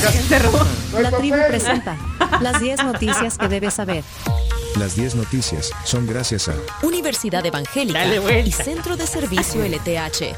[1.00, 1.96] La tribu presenta
[2.40, 4.02] las 10 noticias que debes saber.
[4.78, 10.36] Las 10 noticias son gracias a Universidad Evangélica y Centro de Servicio LTH.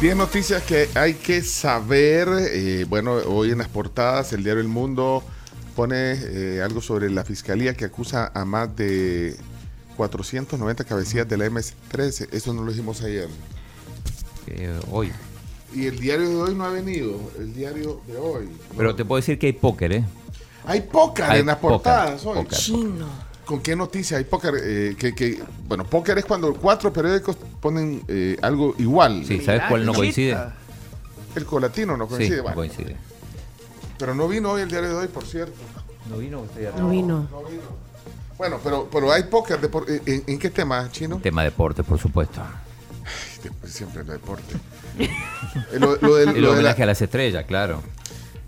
[0.00, 2.28] 10 noticias que hay que saber.
[2.50, 5.22] Eh, bueno, hoy en las portadas, el diario El Mundo
[5.74, 9.36] pone eh, algo sobre la fiscalía que acusa a más de
[9.96, 12.28] 490 cabecillas de la MS-13.
[12.32, 13.28] Eso no lo dijimos ayer.
[14.48, 15.10] Eh, hoy.
[15.74, 17.18] Y el diario de hoy no ha venido.
[17.38, 18.48] El diario de hoy.
[18.76, 20.04] Pero te puedo decir que hay póker, ¿eh?
[20.66, 22.34] Hay póker Hay en las póker, portadas hoy.
[22.42, 22.58] póker.
[22.58, 23.06] Chino.
[23.44, 24.54] ¿Con qué noticia hay póker?
[24.62, 29.24] Eh, que, que, bueno, póker es cuando cuatro periódicos ponen eh, algo igual.
[29.26, 30.36] Sí, ¿sabes cuál no coincide?
[31.34, 32.36] El colatino no Sí, coincide.
[32.38, 32.56] no bueno.
[32.56, 32.96] coincide.
[33.98, 35.54] Pero no vino hoy el diario de hoy, por cierto.
[36.08, 37.28] No vino usted No vino.
[37.30, 37.62] No vino.
[38.38, 39.60] Bueno, pero, pero hay póker.
[39.60, 41.18] de por- ¿en, en qué tema, chino?
[41.22, 42.40] Tema deporte, por supuesto.
[43.42, 44.54] De- siempre el deporte.
[44.98, 47.82] Eh, lo, lo del- El lo de la- homenaje a las estrellas, claro.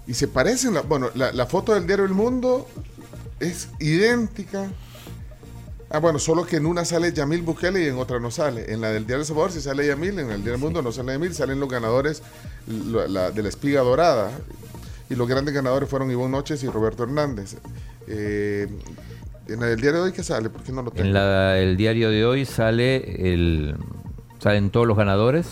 [0.06, 0.74] y se parecen.
[0.74, 2.66] la- bueno, la, la foto del diario El Mundo
[3.40, 4.70] es idéntica.
[5.90, 8.72] Ah, bueno, solo que en una sale Yamil Bukele y en otra no sale.
[8.72, 10.90] En la del diario El Salvador sí sale Yamil, en el diario El Mundo no
[10.90, 12.22] sale Yamil, salen los ganadores
[12.66, 14.30] la- la- de la espiga dorada.
[15.10, 17.56] Y los grandes ganadores fueron Ivonne Noches y Roberto Hernández.
[18.06, 18.68] Eh,
[19.48, 20.48] en la del diario de hoy, ¿qué sale?
[20.48, 21.04] ¿Por qué no lo tengo?
[21.06, 23.76] En la- el diario de hoy sale el
[24.42, 25.46] salen todos los ganadores.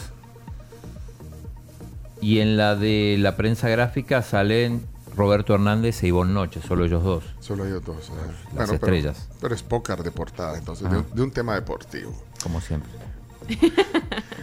[2.21, 4.85] Y en la de la prensa gráfica salen
[5.17, 7.25] Roberto Hernández e Ivonne Noche, solo ellos dos.
[7.41, 8.09] Solo hay dos.
[8.09, 8.13] eh.
[8.55, 9.29] Las estrellas.
[9.41, 10.99] Pero, es póker de portada, entonces, de, Ah.
[11.09, 12.13] un, de un tema deportivo.
[12.43, 12.91] Como siempre.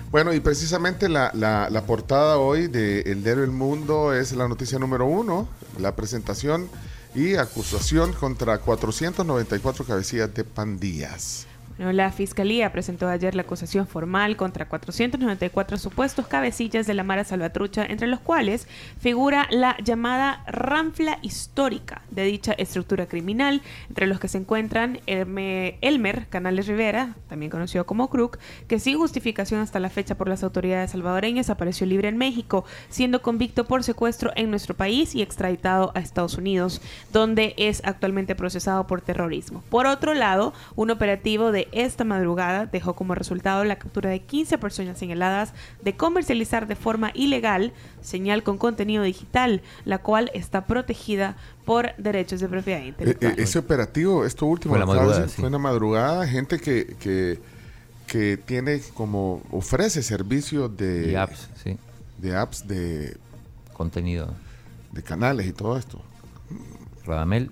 [0.10, 4.48] Bueno, y precisamente la, la- la portada hoy de El Diario El Mundo es la
[4.48, 6.70] noticia número uno, la presentación
[7.14, 11.46] y acusación contra 494 cabecillas de pandillas.
[11.78, 17.86] La Fiscalía presentó ayer la acusación formal contra 494 supuestos cabecillas de la Mara Salvatrucha,
[17.86, 18.68] entre los cuales
[19.00, 26.28] figura la llamada ranfla histórica de dicha estructura criminal, entre los que se encuentran Elmer
[26.30, 30.92] Canales Rivera, también conocido como Crook, que sin justificación hasta la fecha por las autoridades
[30.92, 36.00] salvadoreñas apareció libre en México, siendo convicto por secuestro en nuestro país y extraditado a
[36.00, 36.82] Estados Unidos,
[37.14, 39.64] donde es actualmente procesado por terrorismo.
[39.70, 44.58] Por otro lado, un operativo de esta madrugada dejó como resultado la captura de 15
[44.58, 51.36] personas señaladas de comercializar de forma ilegal señal con contenido digital, la cual está protegida
[51.66, 53.36] por derechos de propiedad E- intelectual.
[53.38, 55.36] e- ese operativo, esto último, Fue la madrugada, sí.
[55.38, 57.40] fue en la madrugada, gente que, que,
[58.08, 61.78] que tiene como, ofrece servicios de Y apps, sí.
[62.18, 63.18] de, apps de,
[63.74, 64.34] Contenido.
[64.92, 66.02] de canales y todo esto.
[67.06, 67.52] Radamel.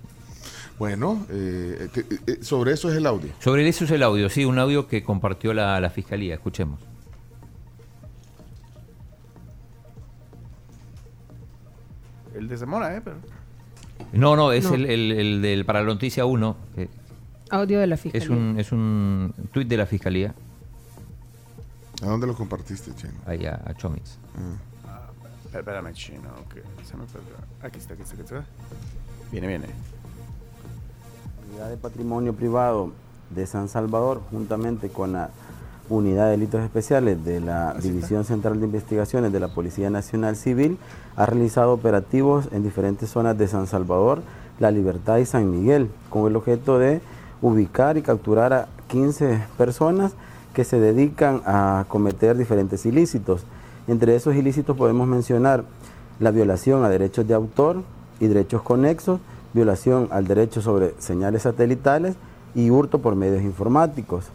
[0.77, 3.31] Bueno, eh, te- eh, sobre eso es el audio.
[3.39, 6.35] Sobre eso es el audio, sí, un audio que compartió la, la fiscalía.
[6.35, 6.79] Escuchemos.
[12.33, 13.01] El de Zamora, ¿eh?
[13.03, 13.17] Pero...
[14.13, 14.73] No, no, es No.
[14.75, 16.55] El, el- el del para la noticia 1.
[16.75, 16.89] que
[17.49, 18.29] Audio de la Es fiscalía.
[18.35, 20.33] un, es un tuit de la fiscalía,
[22.01, 23.13] ¿A dónde lo compartiste, Chino?
[23.25, 24.17] ahí a, a Chomix.
[25.45, 27.35] Espera- Espérame, chino, que se me perdió.
[27.61, 28.45] Aquí está, aquí está, aquí está.
[29.31, 29.67] Viene, viene.
[31.49, 32.91] Unidad de Patrimonio Privado
[33.29, 35.29] de San Salvador, juntamente con la
[35.89, 40.77] Unidad de Delitos Especiales de la División Central de Investigaciones de la Policía Nacional Civil,
[41.15, 44.21] ha realizado operativos en diferentes zonas de San Salvador,
[44.59, 47.01] La Libertad y San Miguel, con el objeto de
[47.41, 50.13] ubicar y capturar a 15 personas
[50.53, 53.43] que se dedican a cometer diferentes ilícitos.
[53.87, 55.63] Entre esos ilícitos podemos mencionar
[56.19, 57.83] la violación a derechos de autor
[58.19, 59.19] y derechos conexos,
[59.55, 62.15] violación al derecho sobre señales satelitales
[62.53, 64.25] y hurto por medios informáticos.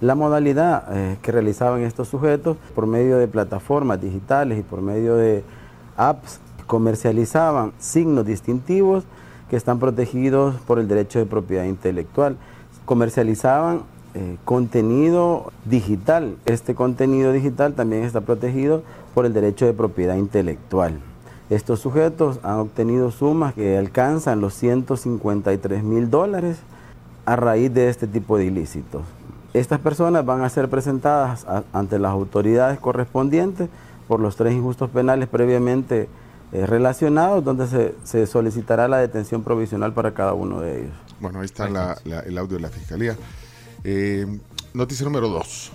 [0.00, 5.14] La modalidad eh, que realizaban estos sujetos por medio de plataformas digitales y por medio
[5.14, 5.42] de
[5.96, 9.04] apps comercializaban signos distintivos
[9.48, 12.36] que están protegidos por el derecho de propiedad intelectual.
[12.84, 13.82] Comercializaban
[14.14, 16.36] eh, contenido digital.
[16.44, 18.82] Este contenido digital también está protegido
[19.14, 21.00] por el derecho de propiedad intelectual.
[21.48, 26.56] Estos sujetos han obtenido sumas que alcanzan los 153 mil dólares
[27.24, 29.02] a raíz de este tipo de ilícitos.
[29.54, 33.68] Estas personas van a ser presentadas a- ante las autoridades correspondientes
[34.08, 36.08] por los tres injustos penales previamente
[36.52, 40.94] eh, relacionados, donde se, se solicitará la detención provisional para cada uno de ellos.
[41.20, 43.16] Bueno, ahí está la- la- el audio de la fiscalía.
[43.82, 44.26] Eh,
[44.74, 45.72] noticia número dos.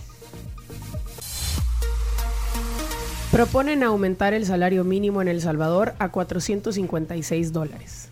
[3.31, 8.09] Proponen aumentar el salario mínimo en El Salvador a 456 dólares.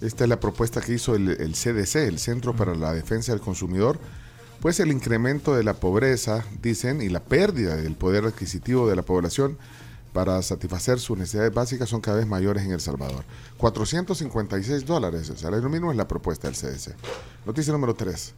[0.00, 3.42] Esta es la propuesta que hizo el, el CDC, el Centro para la Defensa del
[3.42, 3.98] Consumidor.
[4.60, 9.02] Pues el incremento de la pobreza, dicen, y la pérdida del poder adquisitivo de la
[9.02, 9.58] población
[10.14, 13.24] para satisfacer sus necesidades básicas son cada vez mayores en El Salvador.
[13.58, 16.94] 456 dólares, el salario mínimo es la propuesta del CDC.
[17.44, 18.34] Noticia número 3.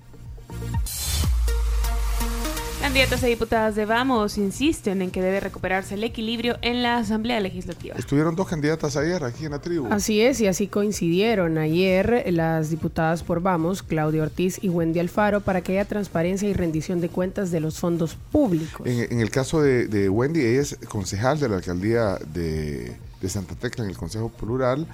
[2.94, 7.41] Candidatos a diputadas de Vamos insisten en que debe recuperarse el equilibrio en la Asamblea
[7.41, 7.96] Legislativa.
[7.99, 9.88] Estuvieron dos candidatas ayer aquí en la tribu.
[9.91, 15.41] Así es, y así coincidieron ayer las diputadas por Vamos, Claudia Ortiz y Wendy Alfaro,
[15.41, 18.87] para que haya transparencia y rendición de cuentas de los fondos públicos.
[18.87, 23.29] En, en el caso de, de Wendy, ella es concejal de la alcaldía de, de
[23.29, 24.87] Santa Tecla en el Consejo Plural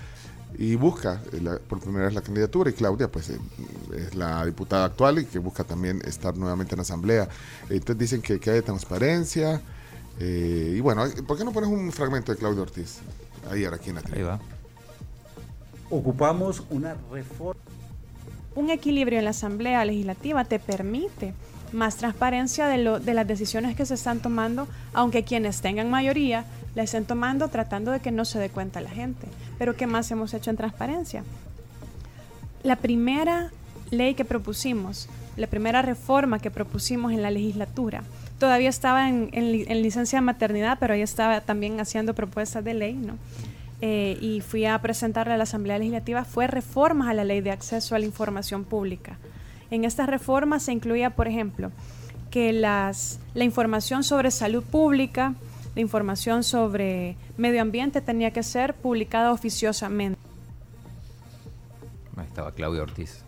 [0.60, 3.38] y busca eh, la- por primera vez la candidatura y Claudia pues eh,
[3.96, 7.28] es la diputada actual y que busca también estar nuevamente en la asamblea.
[7.70, 9.62] Entonces dicen que, que haya transparencia
[10.20, 12.98] eh, y bueno, ¿por qué no pones un fragmento de Claudia Ortiz
[13.50, 14.38] ayer aquí en la Ahí va.
[15.88, 17.60] Ocupamos una reforma.
[18.54, 21.32] un equilibrio en la Asamblea Legislativa te permite
[21.72, 26.44] más transparencia de, lo, de las decisiones que se están tomando, aunque quienes tengan mayoría
[26.74, 29.26] la estén tomando tratando de que no se dé cuenta la gente.
[29.58, 31.24] Pero ¿qué más hemos hecho en transparencia?
[32.62, 33.50] La primera
[33.90, 38.02] ley que propusimos, la primera reforma que propusimos en la legislatura,
[38.38, 42.64] todavía estaba en, en li- en licencia de maternidad, pero ya estaba también haciendo propuestas
[42.64, 43.16] de ley, ¿no?
[43.82, 47.50] Eh, y fui a presentarle a la Asamblea Legislativa, fue reformas a la ley de
[47.50, 49.16] acceso a la información pública.
[49.70, 51.72] En estas reformas se incluía, por ejemplo,
[52.30, 55.34] que las, la información sobre salud pública,
[55.74, 60.18] la información sobre medio ambiente tenía que ser publicada oficiosamente.
[62.16, 63.22] Ahí estaba Claudia Ortiz.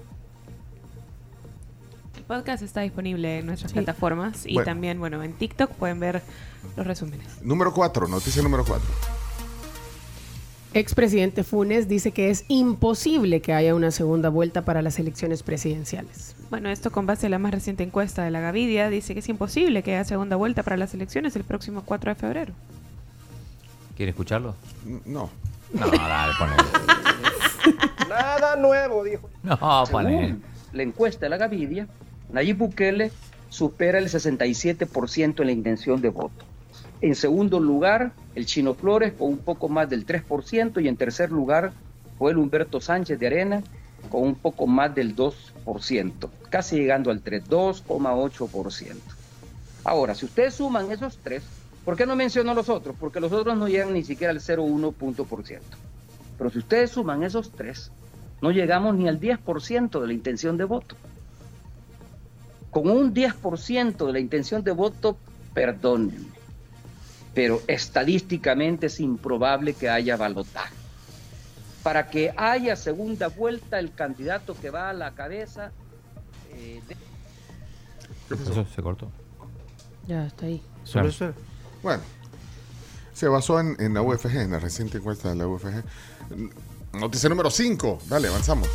[2.17, 3.75] El podcast está disponible en nuestras Sí.
[3.79, 4.65] plataformas y Bueno.
[4.67, 6.23] también, bueno, en TikTok pueden ver
[6.77, 7.27] los resúmenes.
[7.43, 8.87] Número 4, noticia número 4.
[10.75, 16.35] Expresidente Funes dice que es imposible que haya una segunda vuelta para las elecciones presidenciales.
[16.49, 19.29] Bueno, esto con base a la más reciente encuesta de la Gavidia dice que es
[19.29, 22.55] imposible que haya segunda vuelta para las elecciones el próximo 4 de febrero.
[23.97, 24.55] ¿Quiere escucharlo?
[25.05, 25.29] No.
[25.75, 26.63] No, dale, ponele.
[28.09, 29.29] Nada nuevo, dijo.
[29.43, 30.27] No, ponele.
[30.27, 30.43] Según
[30.73, 31.87] la encuesta de la Gavidia,
[32.33, 33.13] Nayib Bukele
[33.51, 36.47] supera el 67% en la intención de voto.
[37.03, 41.33] En segundo lugar, el Chino Flores con un poco más del 3% y en tercer
[41.33, 41.73] lugar
[42.17, 43.63] fue el Humberto Sánchez de Arena
[44.09, 48.95] con un poco más del 2%, casi llegando al 3, 2,8%.
[49.83, 51.43] Ahora, si ustedes suman esos tres,
[51.85, 52.95] ¿por qué no menciono los otros?
[52.99, 55.77] Porque los otros no llegan ni siquiera al 0,1 punto por ciento.
[56.39, 57.91] Pero si ustedes suman esos tres,
[58.41, 60.95] no llegamos ni al 10% de la intención de voto.
[62.71, 65.17] Con un 10% de la intención de voto,
[65.53, 66.42] perdónenme,
[67.35, 70.75] pero estadísticamente es improbable que haya balotaje.
[71.83, 75.73] Para que haya segunda vuelta, el candidato que va a la cabeza
[76.53, 76.97] eh, de-
[78.75, 79.11] se cortó.
[80.07, 80.63] Ya está ahí.
[80.85, 81.33] Solo Claro.
[81.33, 81.41] eso.
[81.83, 82.03] Bueno,
[83.15, 85.83] se basó en, en la UFG, en la reciente encuesta de la UFG.
[86.95, 88.01] Noticia número 5.
[88.09, 88.69] Dale, avanzamos.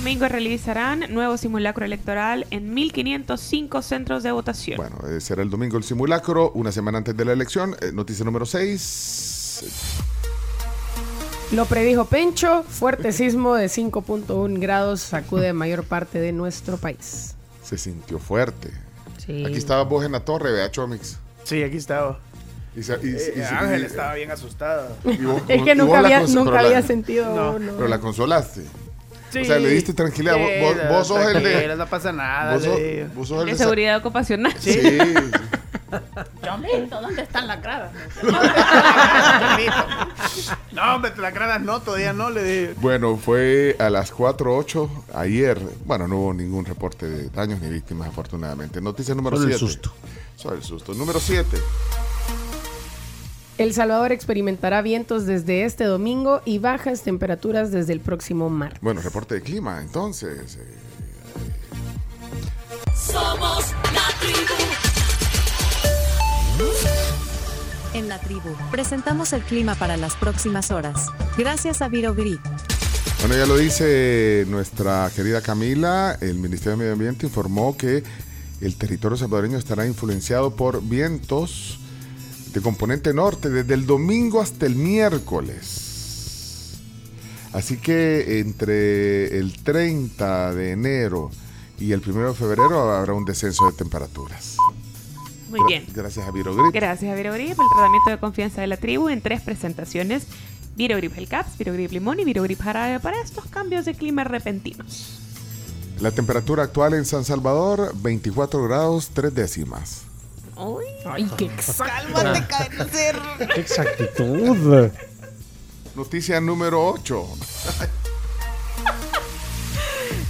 [0.00, 4.78] Domingo realizarán nuevo simulacro electoral en 1.505 centros de votación.
[4.78, 7.76] Bueno, eh, será el domingo el simulacro, una semana antes de la elección.
[7.82, 9.60] Eh, noticia número 6.
[11.52, 17.34] Lo predijo Pencho, fuerte sismo de 5.1 grados sacude mayor parte de nuestro país.
[17.62, 18.70] Se sintió fuerte.
[19.18, 19.44] Sí.
[19.44, 21.18] Aquí estaba vos en la torre, vea, Chomix.
[21.44, 22.18] Sí, aquí estaba.
[22.74, 26.22] Y se- y- y- Eh, y- Ángel y- estaba bien vos- Es que nunca había,
[26.22, 27.72] nunca había la- sentido No.
[27.76, 28.62] Pero la consolaste.
[29.30, 29.40] Sí.
[29.40, 30.36] O sea, le diste tranquilidad.
[30.60, 31.76] Vos- vos sos el de.
[31.76, 32.54] No pasa nada.
[32.54, 32.78] Vos sos,
[33.14, 33.58] vos sos el de de.
[33.58, 34.54] seguridad ocupacional.
[34.58, 34.78] Sí.
[36.44, 37.90] Chomito, ¿dónde están las gradas?
[40.72, 42.72] No, hombre, te la gradas no, todavía no le digo.
[42.80, 45.60] Bueno, fue a las 4.08 ayer.
[45.84, 48.80] Bueno, no hubo ningún reporte de daños ni víctimas, afortunadamente.
[48.80, 49.54] Noticia número Solo 7.
[49.64, 49.92] el susto.
[50.36, 50.94] Solo el susto.
[50.94, 51.56] Número 7.
[53.60, 58.80] El Salvador experimentará vientos desde este domingo y bajas temperaturas desde el próximo martes.
[58.80, 60.56] Bueno, reporte de clima, entonces.
[60.56, 60.64] eh,
[62.96, 64.54] Somos la tribu.
[67.92, 71.08] En la tribu, presentamos el clima para las próximas horas.
[71.36, 72.40] Gracias a Viro Grip.
[73.20, 78.04] Bueno, ya lo dice nuestra querida Camila, el Ministerio de Medio Ambiente informó que
[78.62, 81.79] el territorio salvadoreño estará influenciado por vientos
[82.52, 86.78] de componente norte desde el domingo hasta el miércoles.
[87.52, 91.30] Así que entre el 30 de enero
[91.78, 94.56] y el 1 de febrero habrá un descenso de temperaturas.
[95.48, 95.86] Muy Gra- bien.
[95.92, 96.72] Gracias a Virogrip.
[96.72, 100.24] Gracias a Virogrip, el tratamiento de confianza de la tribu en tres presentaciones.
[100.76, 105.18] Virogrip Caps, Virogrip Limón y Virogrip Jarabe para estos cambios de clima repentinos.
[106.00, 110.02] La temperatura actual en San Salvador, 24 grados 3 décimas.
[111.06, 112.12] Ay, qué exacto.
[112.14, 113.16] Cálmate, cáncer.
[113.54, 114.88] ¡Qué exactitud!
[115.96, 117.24] Noticia número 8.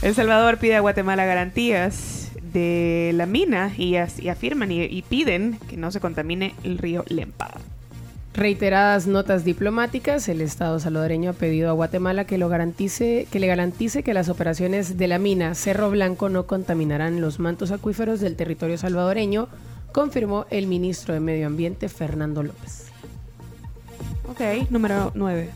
[0.03, 5.03] El Salvador pide a Guatemala garantías de la mina y, as- y afirman y, y
[5.03, 7.51] piden que no se contamine el río Lempa.
[8.33, 13.47] Reiteradas notas diplomáticas, el Estado salvadoreño ha pedido a Guatemala que, lo garantice, que le
[13.49, 18.37] garantice que las operaciones de la mina Cerro Blanco no contaminarán los mantos acuíferos del
[18.37, 19.49] territorio salvadoreño,
[19.93, 22.87] confirmó el ministro de Medio Ambiente Fernando López.
[24.29, 25.51] Ok, número 9.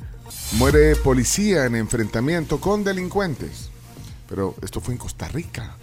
[0.58, 3.70] Muere policía en enfrentamiento con delincuentes.
[4.28, 5.76] Pero esto fue en Costa Rica.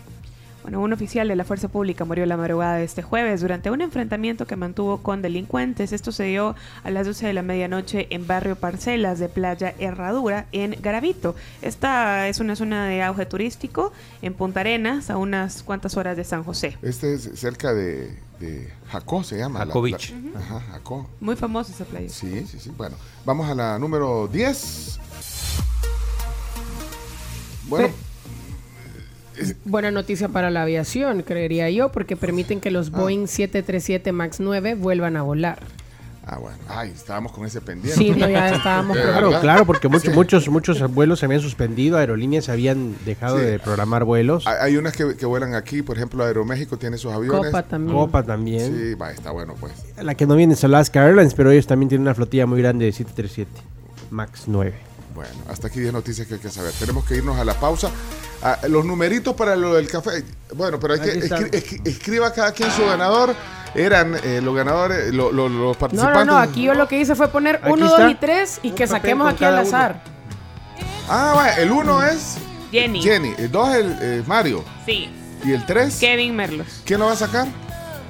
[0.61, 3.81] Bueno, un oficial de la Fuerza Pública murió la madrugada de este jueves durante un
[3.81, 5.91] enfrentamiento que mantuvo con delincuentes.
[5.91, 10.45] Esto se dio a las 12 de la medianoche en barrio Parcelas de Playa Herradura,
[10.51, 11.35] en Garavito.
[11.63, 13.91] Esta es una zona de auge turístico
[14.21, 16.77] en Punta Arenas, a unas cuantas horas de San José.
[16.83, 19.59] Este es cerca de, de Jacó, se llama.
[19.59, 20.13] la- Jacó la- Beach.
[20.35, 21.09] Ajá, Jacó.
[21.19, 22.07] Muy famosa esa playa.
[22.09, 22.71] Sí, sí, sí.
[22.77, 24.99] Bueno, vamos a la número 10.
[27.67, 27.89] Bueno,
[29.65, 32.97] Buena noticia para la aviación, creería yo, porque permiten que los Ah.
[32.99, 35.59] Boeing 737 MAX 9 vuelvan a volar.
[36.25, 36.57] ah, bueno.
[36.69, 37.97] Ay, estábamos con ese pendiente.
[37.97, 39.41] Sí, no, ya estábamos Claro, ¿verdad?
[39.41, 40.09] claro, porque muchos, Sí.
[40.11, 43.45] muchos, muchos vuelos se habían suspendido, aerolíneas habían dejado Sí.
[43.45, 44.45] de programar vuelos.
[44.47, 47.47] Hay, hay unas que, que vuelan aquí, por ejemplo, Aeroméxico tiene sus aviones.
[47.51, 47.97] Copa también.
[47.97, 48.75] Copa también.
[48.77, 49.73] Sí, va, está bueno, pues.
[50.01, 52.85] La que no viene es Alaska Airlines, pero ellos también tienen una flotilla muy grande
[52.85, 53.49] de 737.
[54.11, 54.73] Max 9.
[55.13, 56.71] Bueno, hasta aquí 10 noticias que hay que saber.
[56.79, 57.89] Tenemos que irnos a la pausa.
[58.43, 60.23] Ah, los numeritos para lo del café.
[60.55, 63.35] Bueno, pero hay que escri- escri- escriba cada quien su ganador.
[63.75, 66.25] Eran eh, los ganadores, lo- lo- los No, no, participantes.
[66.25, 68.01] no, aquí yo lo que hice fue poner Aquí 1, está.
[68.03, 69.61] 2 y 3 y Un que saquemos aquí al uno.
[69.61, 70.03] azar.
[71.09, 72.37] Ah, vaya, el uno es
[72.71, 73.01] Jenny.
[73.01, 74.63] Jenny, el dos es el, eh, Mario.
[74.85, 75.09] Sí.
[75.43, 75.97] ¿Y el tres?
[75.99, 76.67] Kevin Merlos.
[76.85, 77.47] ¿Quién lo va a sacar?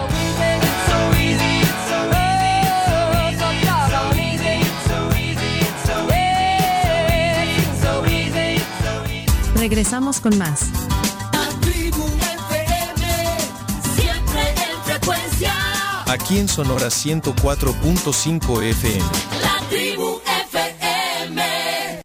[9.68, 10.61] Regresamos con más.
[16.06, 19.36] Aquí en Sonora 104.5 FM.